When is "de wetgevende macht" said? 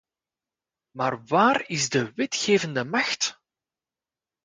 1.89-3.39